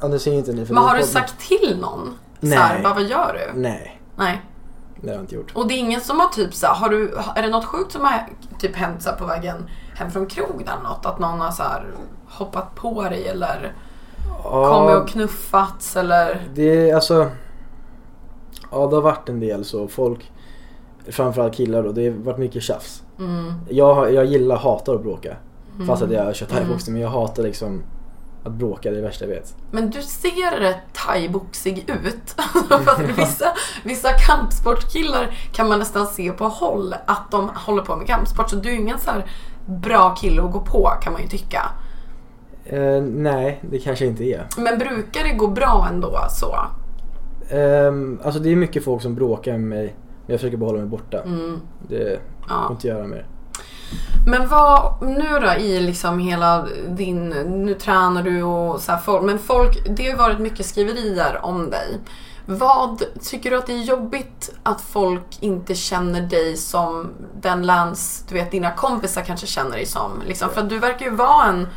[0.01, 2.17] Ja, nu ser inte ni för Men har du sagt till någon?
[2.41, 2.57] Nej.
[2.57, 3.59] Så här, bara, vad gör du?
[3.59, 4.41] Nej, Nej.
[5.01, 5.51] det har jag inte gjort.
[5.55, 7.91] Och det är ingen som har typ så här, har du, är det något sjukt
[7.91, 11.05] som har typ hänt så här på vägen hem från krogen eller något?
[11.05, 11.85] Att någon har så här
[12.27, 13.73] hoppat på dig eller
[14.43, 16.47] kommit och knuffats eller?
[16.53, 17.29] Det är alltså...
[18.71, 19.87] Ja, det har varit en del så.
[19.87, 20.31] Folk,
[21.07, 23.03] framförallt killar då, det har varit mycket tjafs.
[23.19, 23.53] Mm.
[23.69, 25.35] Jag, jag gillar, hatar att bråka.
[25.87, 27.83] Fast att jag kör thaiboxning, men jag hatar liksom
[28.43, 29.55] att bråka, det är det värsta jag vet.
[29.71, 32.35] Men du ser rätt thaiboxig ut.
[33.17, 33.45] Vissa,
[33.83, 38.49] vissa kampsportkillar kan man nästan se på håll att de håller på med kampsport.
[38.49, 39.11] Så du är ingen så
[39.65, 41.71] bra kille att gå på kan man ju tycka.
[42.65, 44.47] Eh, nej, det kanske inte är.
[44.57, 46.55] Men brukar det gå bra ändå så?
[47.55, 49.85] Ehm, alltså det är mycket folk som bråkar med mig,
[50.25, 51.17] men jag försöker behålla mig borta.
[51.89, 52.63] Det Ja.
[52.67, 53.25] får inte göra mer.
[54.25, 57.29] Men vad nu då i liksom hela din,
[57.65, 61.39] nu tränar du och så här folk, men folk, det har ju varit mycket skriverier
[61.45, 61.99] om dig.
[62.45, 67.09] Vad tycker du att det är jobbigt att folk inte känner dig som
[67.41, 70.11] den Lance, du vet dina kompisar kanske känner dig som?
[70.25, 71.67] Liksom, för att du verkar ju vara en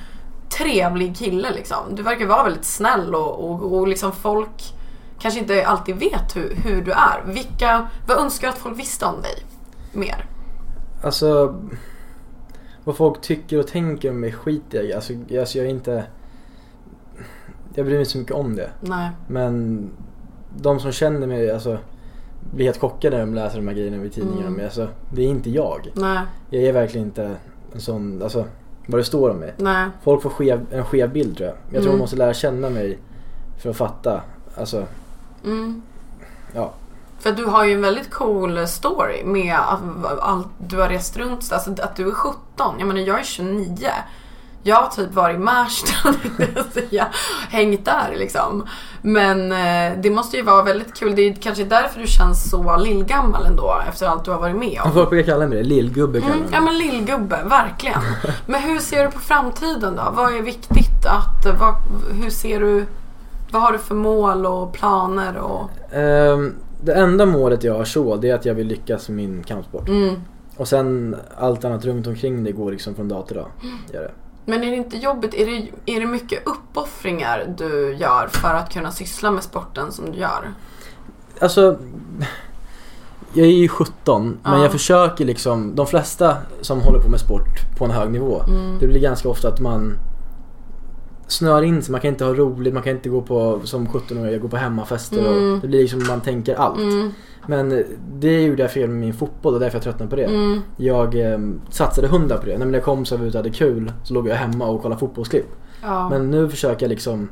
[0.58, 1.76] trevlig kille liksom.
[1.90, 4.74] Du verkar vara väldigt snäll och, och, och liksom folk
[5.18, 7.22] kanske inte alltid vet hur, hur du är.
[7.24, 9.46] Vilka, vad önskar du att folk visste om dig
[9.92, 10.26] mer?
[11.04, 11.54] Alltså,
[12.84, 14.92] vad folk tycker och tänker om mig skiter jag.
[14.92, 16.04] Alltså, alltså jag är inte...
[17.74, 18.70] Jag bryr mig inte så mycket om det.
[18.80, 19.10] Nej.
[19.28, 19.86] Men
[20.56, 21.78] de som känner mig alltså,
[22.54, 24.50] blir helt chockade när de läser de här grejerna i tidningarna.
[24.50, 25.92] Men alltså, det är inte jag.
[25.94, 26.18] Nej.
[26.50, 27.36] Jag är verkligen inte
[27.74, 28.44] en sån, alltså
[28.86, 29.54] vad det står om mig.
[29.56, 29.88] Nej.
[30.02, 31.56] Folk får skev, en skev bild tror jag.
[31.64, 31.90] Jag tror Mm.
[31.92, 32.98] man måste lära känna mig
[33.58, 34.20] för att fatta.
[34.54, 34.84] Alltså,
[35.44, 35.82] Mm.
[36.54, 36.72] ja.
[37.24, 39.56] För du har ju en väldigt cool story med
[40.20, 41.52] allt du har rest runt.
[41.52, 42.74] Alltså att du är 17.
[42.78, 43.88] Jag menar jag är 29.
[44.62, 46.14] Jag har typ varit i Märsta,
[46.90, 47.06] jag.
[47.50, 48.66] Hängt där liksom.
[49.02, 51.14] Men eh, det måste ju vara väldigt kul.
[51.16, 54.80] Det är kanske därför du känns så lillgammal ändå efter allt du har varit med
[54.84, 54.92] om.
[54.92, 55.64] Folk brukar kalla mig det.
[55.64, 58.00] Lillgubbe kallar Mm, ja men lillgubbe, verkligen.
[58.46, 60.12] Men hur ser du på framtiden då?
[60.12, 61.74] Vad är viktigt att, vad,
[62.22, 62.86] hur ser du,
[63.50, 65.94] vad har du för mål och planer och?
[65.96, 69.42] Ehm, det enda målet jag har så, det är att jag vill lyckas med min
[69.42, 69.88] kampsport.
[69.88, 70.14] Mm.
[70.56, 73.46] Och sen allt annat runt omkring det går liksom från dag till dag.
[73.92, 74.10] Gör det.
[74.46, 75.34] Men är det inte jobbigt?
[75.34, 80.10] Är det, är det mycket uppoffringar du gör för att kunna syssla med sporten som
[80.12, 80.52] du gör?
[81.40, 81.78] Alltså,
[83.34, 84.62] jag är ju 17 men Ja.
[84.62, 88.78] jag försöker liksom, de flesta som håller på med sport på en hög nivå, Mm.
[88.80, 89.98] det blir ganska ofta att man
[91.26, 94.40] snör in sig, man kan inte ha roligt, man kan inte gå på, som 17-åring,
[94.40, 95.54] gå på hemmafester Mm.
[95.54, 96.78] och det blir liksom, man tänker allt.
[97.46, 97.84] Men
[98.14, 100.24] det gjorde jag fel med min fotboll och därför jag tröttnade på det.
[100.24, 100.60] Mm.
[100.76, 101.38] Jag eh,
[101.70, 102.58] satsade hundra på det.
[102.58, 105.46] När mina kompisar var ute och hade kul så låg jag hemma och kollade fotbollsklipp.
[105.82, 106.08] Ja.
[106.08, 107.28] Men nu försöker jag liksom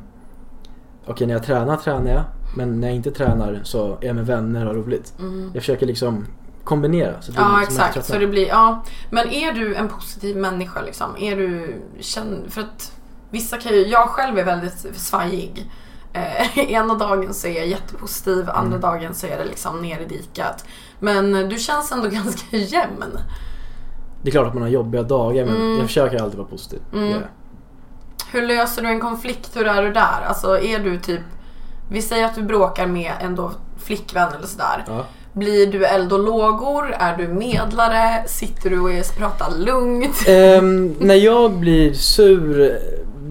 [1.05, 2.23] Okej när jag tränar tränar jag
[2.57, 5.13] Men när jag inte tränar så är jag med vänner och har roligt.
[5.53, 6.25] Jag försöker liksom
[6.63, 7.21] kombinera.
[7.21, 7.43] Så Mm.
[7.43, 8.83] Ja exakt, så det blir, ja.
[9.09, 11.07] Men är du en positiv människa liksom?
[11.19, 12.91] Är du, känn, för att
[13.33, 15.71] vissa kan ju, jag själv är väldigt svajig.
[16.13, 20.05] Eh, ena dagen så är jag jättepositiv, andra dagen så är det liksom ner i
[20.05, 20.65] diket.
[20.99, 23.17] Men du känns ändå ganska jämn.
[24.21, 25.77] Det är klart att man har jobbiga dagar men Mm.
[25.77, 26.79] jag försöker alltid vara positiv.
[26.93, 27.21] Gör jag.
[28.31, 29.51] Hur löser du en konflikt?
[29.57, 30.21] Hur är du där?
[30.27, 31.21] Alltså är du typ,
[31.91, 34.83] vi säger att du bråkar med en då flickvän eller sådär.
[34.87, 35.05] Ja.
[35.33, 36.91] Blir du eld och lågor?
[36.99, 38.23] Är du medlare?
[38.27, 40.23] Sitter du och pratar lugnt?
[40.27, 42.79] Ehm, när jag blir sur,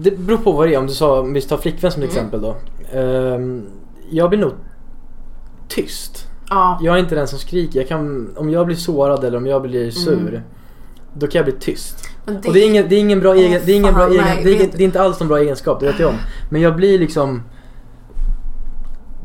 [0.03, 0.79] det beror på vad det är.
[0.79, 2.09] Om du sa, om vi tar flickvän som Mm.
[2.09, 2.55] exempel då.
[2.99, 3.65] Ehm,
[4.09, 4.53] jag blir nog
[5.67, 6.27] tyst.
[6.49, 6.79] Ja.
[6.81, 7.79] Jag är inte den som skriker.
[7.79, 10.43] Jag kan, om jag blir sårad eller om jag blir sur,
[11.13, 11.95] då kan jag bli tyst.
[12.25, 14.25] Men Och det är ingen, det är ingen bra, egen, det är ingen bra egen,
[14.25, 16.15] nej, det, är, det är inte alls någon bra egenskap, det vet jag om.
[16.49, 17.41] Men jag blir liksom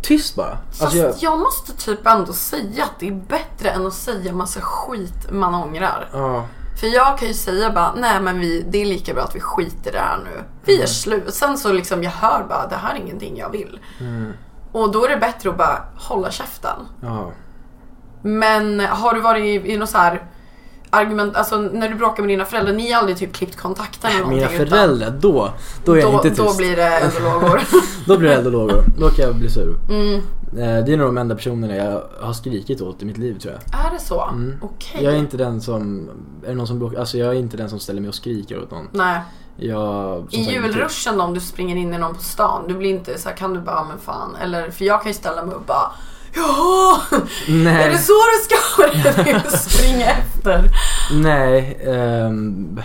[0.03, 0.59] tyst bara.
[0.71, 4.33] Fast Alltså jag, jag måste typ ändå säga att det är bättre än att säga
[4.33, 6.09] massa skit man ångrar.
[6.13, 6.45] ja.
[6.81, 9.41] För jag kan ju säga bara, nej men vi, det är lika bra att vi
[9.41, 10.45] skiter i det här nu.
[10.65, 10.83] Vi Mm.
[10.83, 11.35] är slut.
[11.35, 13.81] Sen så liksom, jag hör bara, det här är ingenting jag vill.
[14.01, 14.33] Mm.
[14.73, 16.77] Och då är det bättre att bara hålla käften.
[17.03, 17.31] ja.
[18.23, 20.23] Men har du varit i, i något så här
[20.91, 24.27] argument, alltså när du bråkar med dina föräldrar, ni har aldrig typ klippt kontakten eller
[24.27, 24.67] Mina någonting?
[24.67, 25.51] föräldrar, då,
[25.85, 26.43] då är jag då, inte tyst.
[26.51, 27.61] då blir det eldlågor.
[28.07, 28.85] Då blir det eld lågor.
[28.99, 29.77] Då kan jag bli sur.
[29.91, 30.15] Mm.
[30.15, 33.55] Eh, Det är nog de enda personerna jag har skrikit åt i mitt liv tror
[33.55, 33.87] jag.
[33.87, 34.31] är det så?
[34.61, 34.91] Okej.
[35.01, 35.05] Mm.
[35.05, 36.11] Jag är inte den som,
[36.45, 38.63] är det någon som bråkar, alltså jag är inte den som ställer mig och skriker
[38.63, 38.89] åt någon.
[38.93, 39.21] Nej.
[39.61, 43.19] Jag, I julruschen då, om du springer in i någon på stan, du blir inte
[43.19, 44.37] så här, kan du bara, men fan.
[44.43, 45.93] Eller, för jag kan ju ställa mig och bara,
[46.39, 47.01] Jaha!
[47.49, 47.85] Nej.
[47.85, 50.71] Är det så du ska det är att springa efter?
[51.13, 52.81] Nej, ehm,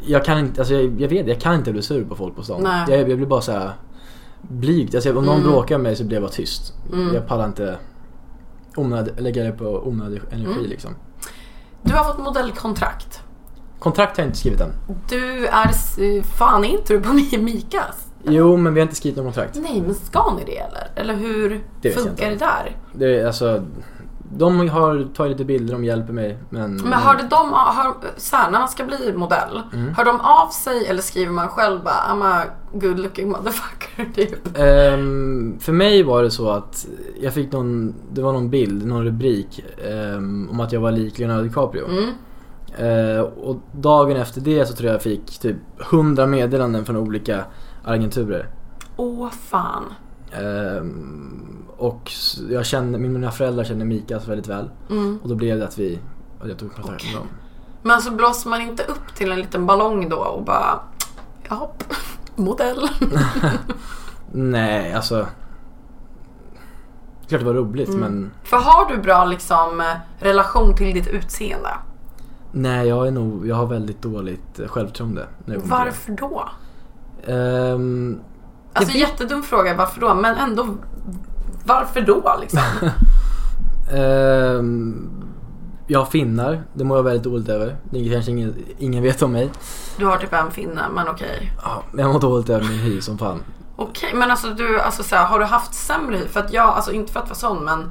[0.00, 2.42] jag kan inte, alltså jag, jag vet, jag kan inte bli sur på folk på
[2.42, 2.62] stan.
[2.62, 2.84] Nej.
[2.88, 3.72] Jag, jag blir bara så här
[4.42, 4.94] blyg.
[4.96, 5.50] Alltså om någon Mm.
[5.50, 6.72] bråkar med mig så blir jag bara tyst.
[7.14, 7.76] Jag pallar inte
[8.76, 10.66] onöd, lägga det på onödig energi Mm.
[10.70, 10.90] liksom.
[11.82, 13.20] Du har fått modellkontrakt.
[13.78, 14.72] Kontrakt har jag inte skrivit än.
[15.08, 15.98] Du är, s-
[16.38, 18.06] fan är inte du på Mi- Mikas?
[18.24, 19.58] Jo, men vi har inte skrivit något kontrakt.
[19.62, 20.88] Nej, men ska ni det eller?
[20.94, 22.76] Eller hur Det funkar det där?
[22.92, 23.62] Det är alltså,
[24.36, 26.38] De har tagit lite bilder, de hjälper mig.
[26.50, 29.94] Men, Men hörde de, hör, så här, när man ska bli modell, Mm.
[29.94, 34.58] hör de av sig eller skriver man själv bara I'm a good looking motherfucker typ?
[34.58, 36.86] Ehm, för mig var det så att
[37.20, 41.18] jag fick någon, det var någon bild, någon rubrik ehm, om att jag var lik
[41.18, 41.84] Leonardo DiCaprio.
[41.88, 42.10] Mm.
[42.78, 45.56] Eh, och dagen efter det så tror jag jag fick typ
[45.92, 47.44] 100 meddelanden från olika
[47.88, 48.48] agenturer.
[48.96, 49.84] Åh fan.
[50.32, 52.12] Ehm, och
[52.50, 54.70] jag känner, mina föräldrar känner Mikas väldigt väl.
[54.90, 55.18] Mm.
[55.22, 55.98] Och då blev det att vi,
[56.40, 57.26] att jag tog kontakt med dem.
[57.82, 60.80] Men alltså blåser man inte upp till en liten ballong då och bara
[61.48, 61.72] ja,
[62.36, 62.88] modell.
[64.32, 65.26] Nej, alltså.
[67.28, 69.82] Klart det var roligt men För har du bra liksom
[70.18, 71.70] relation till ditt utseende?
[72.52, 75.26] nej jag är nog, jag har väldigt dåligt eh, självförtroende.
[75.46, 76.48] Varför då?
[77.26, 78.20] Ehm,
[78.72, 80.66] Alltså jättedum fråga varför då, men ändå
[81.64, 82.60] varför då liksom?
[83.92, 85.10] ehm,
[85.86, 87.76] jag finnar, det mår jag väldigt dåligt över.
[87.90, 89.50] Det kanske ingen, ingen vet om mig.
[89.96, 91.52] Du har typ en finne, men okej.
[91.62, 93.42] Ja, men jag mår dåligt över min hy som fan.
[93.76, 96.26] Okej, men alltså du, alltså så här, har du haft sämre hy?
[96.28, 97.90] För att jag, alltså inte för att vara sån men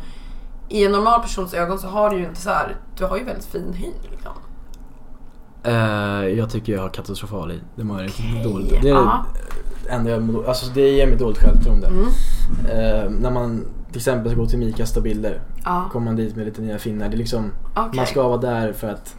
[0.69, 3.23] i en normal persons ögon så har du ju inte så här, du har ju
[3.23, 4.31] väldigt fin hy liksom.
[5.63, 7.59] Eh, jag tycker jag har katastrofal hy.
[7.75, 9.25] Det mår Okej, dåligt Det är ja.
[9.85, 11.87] det enda jag mår dåligt Alltså det ger mig dåligt självförtroende.
[11.87, 12.05] Mm.
[12.65, 15.41] Eh, när man till exempel ska gå till Mikas ta bilder.
[15.65, 15.89] Ja.
[15.91, 17.09] Kommer man dit med lite nya finnar.
[17.09, 17.89] Det är liksom, Okej.
[17.95, 19.15] man ska vara där för att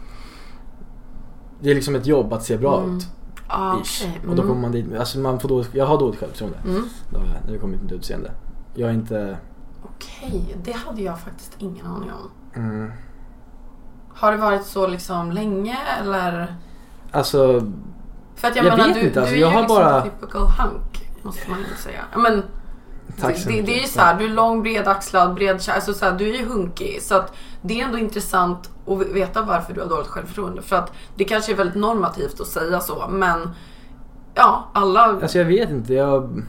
[1.61, 2.97] det är liksom ett jobb att se bra Mm.
[2.97, 3.07] ut.
[3.49, 4.03] Ja, Ish.
[4.05, 4.21] okej.
[4.29, 4.49] Och då Mm.
[4.49, 6.59] kommer man dit, alltså man får dåligt, jag har dåligt självförtroende.
[6.65, 6.83] Mm.
[7.11, 8.31] Då, när det kommer till mitt utseende.
[8.75, 9.37] Jag är inte,
[9.83, 12.63] Okej, det hade jag faktiskt ingen aning om.
[12.63, 12.91] mm,
[14.19, 16.57] Har det varit så liksom länge eller?
[17.13, 17.63] alltså
[18.37, 19.77] För att jag, Jag menar, vet du, inte, du alltså, är jag ju har liksom
[19.77, 22.01] bara- typical hunk, måste man ju säga.
[22.17, 22.43] Men
[23.21, 23.67] Tack det, så det, mycket.
[23.67, 26.39] det är ju så här, du är lång, bredaxlad, bred alltså så här, du är
[26.39, 27.03] ju hunkig.
[27.03, 30.63] Så att det är ändå intressant att veta varför du har dåligt självförtroende.
[30.63, 33.51] För att det kanske är väldigt normativt att säga så, men
[34.35, 35.01] ja, alla...
[35.01, 36.43] Alltså jag vet inte, jag...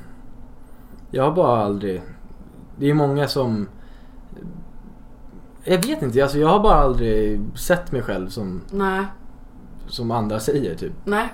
[1.11, 2.01] Jag har bara aldrig...
[2.77, 3.67] Det är många som...
[5.69, 9.05] Jag vet inte, alltså jag har bara aldrig sett mig själv som, Nej,
[9.87, 10.93] som andra säger typ.
[11.05, 11.33] nej.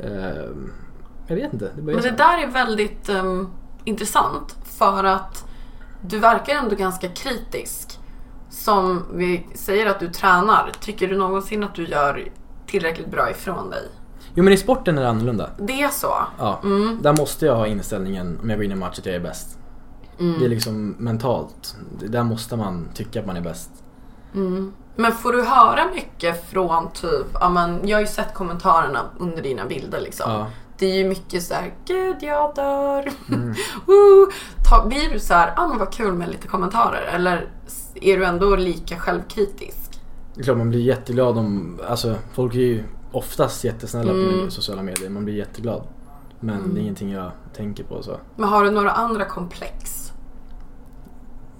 [0.00, 0.72] Ehm,
[1.26, 3.48] jag vet inte, det Men det där är väldigt ehm,
[3.84, 5.44] intressant för att
[6.02, 7.98] du verkar ändå ganska kritisk.
[8.50, 10.72] Som vi säger att du tränar.
[10.80, 12.28] Tycker du någonsin att du gör
[12.66, 13.82] tillräckligt bra ifrån dig?
[14.34, 15.50] Jo men i sporten är det annorlunda.
[15.58, 16.14] Det är så?
[16.38, 16.98] Ja, Mm.
[17.02, 19.20] där måste jag ha inställningen om jag går in i en match att jag är
[19.20, 19.58] bäst.
[20.20, 20.38] Mm.
[20.38, 21.76] Det är liksom mentalt.
[22.08, 23.70] Där måste man tycka att man är bäst.
[24.96, 29.42] Men får du höra mycket från typ, ja men jag har ju sett kommentarerna under
[29.42, 30.30] dina bilder liksom.
[30.32, 30.46] Ja.
[30.78, 33.12] Det är ju mycket så här, gud jag dör.
[33.86, 34.30] Woo!
[34.70, 37.02] Ta, blir du så här, ja men vad kul med lite kommentarer?
[37.14, 37.48] Eller
[37.94, 40.00] är du ändå lika självkritisk?
[40.34, 44.44] Det är klart man blir jätteglad om, alltså folk är ju oftast jättesnälla Mm.
[44.44, 45.10] på sociala medier.
[45.10, 45.82] Man blir jätteglad.
[46.40, 48.16] Men det är ingenting jag tänker på så.
[48.36, 49.99] Men har du några andra komplex?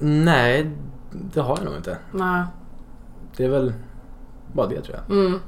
[0.00, 0.70] Nej,
[1.10, 1.98] det har jag nog inte.
[2.12, 2.44] Nej.
[3.36, 3.72] Det är väl
[4.52, 5.16] bara det tror jag.
[5.16, 5.40] Mm.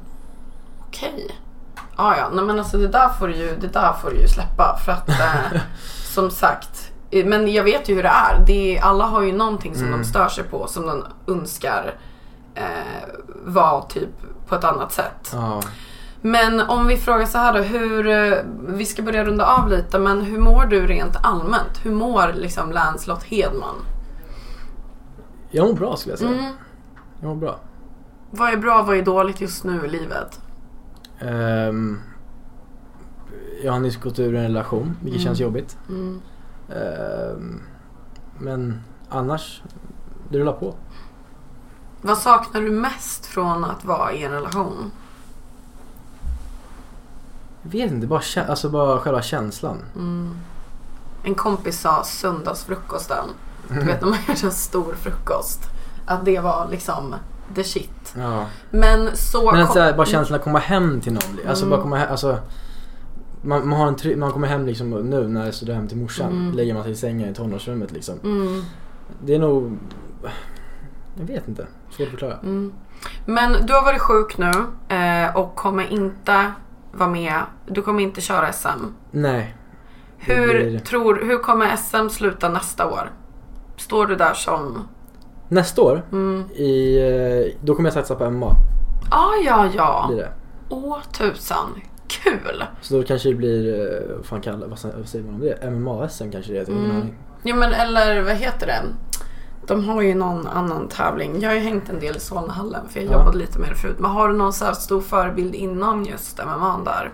[0.88, 1.38] Okej.
[1.96, 2.28] Ja, ja.
[2.32, 4.78] Nej, men alltså det där får du ju, det där får du ju släppa.
[4.84, 5.60] För att eh,
[6.14, 6.92] som sagt.
[7.24, 8.44] Men jag vet ju hur det är.
[8.46, 8.82] det är.
[8.82, 10.66] Alla har ju någonting som de stör sig på.
[10.66, 11.94] Som de önskar
[12.54, 13.08] eh,
[13.44, 14.10] var typ
[14.48, 15.30] på ett annat sätt.
[15.32, 15.60] Ja.
[16.20, 17.60] Men om vi frågar så här då.
[17.60, 18.38] Hur, eh,
[18.68, 19.98] vi ska börja runda av lite.
[19.98, 21.80] Men hur mår du rent allmänt?
[21.82, 23.76] Hur mår liksom Lancelot Hedman?
[25.54, 26.30] Jag mår bra skulle jag säga.
[26.30, 26.52] Mm.
[27.20, 27.58] Jag mår bra.
[28.30, 30.40] Vad är bra, vad är dåligt just nu i livet?
[31.18, 32.00] Ehm,
[33.62, 35.78] jag har nyss gått ur en relation, vilket känns jobbigt.
[35.88, 36.20] Mm.
[36.68, 37.62] Ehm,
[38.38, 39.62] men annars,
[40.28, 40.74] det rullar på.
[42.02, 44.90] Vad saknar du mest från att vara i en relation?
[47.62, 49.78] Jag vet inte, bara, alltså bara själva känslan.
[51.24, 53.28] En kompis sa söndagsfrukosten.
[53.80, 55.60] Du vet när man gör en stor frukost.
[56.06, 57.14] Att det var liksom
[57.54, 58.14] the shit.
[58.18, 58.46] Ja.
[58.70, 59.52] Men så...
[59.52, 61.38] Men så här, bara känslan att komma hem till någon.
[61.48, 62.38] Alltså bara komma hem, alltså
[63.42, 65.96] man, man, har en try- man kommer hem liksom nu när jag står hem till
[65.96, 66.52] morsan.
[66.56, 68.14] Lägger man sig i sängen i tonårsrummet liksom.
[68.24, 68.62] Mm.
[69.24, 69.78] Det är nog...
[71.18, 71.66] Jag vet inte.
[71.90, 72.38] Svårt att förklara.
[72.38, 72.72] Mm.
[73.26, 74.50] Men du har varit sjuk nu
[74.96, 76.52] eh, och kommer inte
[76.92, 77.40] vara med.
[77.66, 78.68] Du kommer inte köra SM.
[79.10, 79.56] Nej.
[80.18, 83.10] Hur, blir- tror, hur kommer SM sluta nästa år?
[83.84, 84.88] Står du där som...
[85.48, 86.44] Nästa år, Mm.
[86.50, 88.50] i, eh, då kommer jag satsa på MMA.
[89.10, 90.10] Ah, ja, ja.
[90.16, 90.32] Det.
[90.68, 91.68] Åh, tusan.
[92.08, 92.64] Kul!
[92.80, 93.80] Så då kanske det blir,
[94.10, 94.78] eh, vad fan kallar, vad,
[95.08, 95.70] säger man om det?
[95.70, 96.72] MMA-SM kanske det heter.
[96.72, 97.08] Ingen Mm.
[97.42, 98.82] Jo men eller vad heter det?
[99.66, 101.40] De har ju någon annan tävling.
[101.40, 103.12] Jag har ju hängt en del i Solnahallen för jag Ja.
[103.18, 103.96] jobbade lite med det förut.
[103.98, 107.12] Men har du någon så här stor förebild inom just MMA där?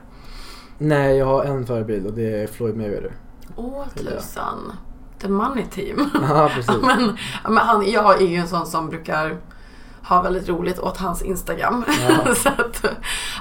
[0.78, 3.12] Nej, jag har en förebild och det är Floyd Mayweather.
[3.56, 4.72] Åh tusan.
[5.20, 6.10] The Money Team.
[6.28, 6.76] Ja, precis.
[6.82, 9.36] Men, men han, jag är ju en sån som brukar
[10.08, 11.84] ha väldigt roligt åt hans Instagram.
[12.08, 12.34] Ja.
[12.42, 12.84] så att,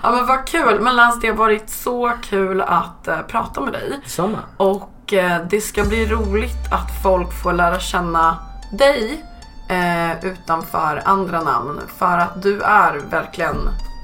[0.04, 0.80] ja men vad kul.
[0.82, 4.00] Men Lance det har varit så kul att eh, prata med dig.
[4.06, 4.38] Samma.
[4.58, 8.38] Och eh, det ska bli roligt att folk får lära känna
[8.72, 9.26] dig
[9.70, 11.82] eh, utanför andra namn.
[11.98, 13.58] För att du är verkligen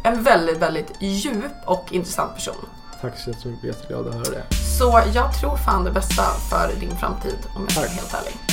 [0.04, 2.66] en väldigt, väldigt djup och intressant person.
[3.02, 4.63] Tack så jättemycket, jätteglad att höra det.
[4.78, 8.53] Så jag tror fan det bästa för din framtid om jag ska vara helt ärlig.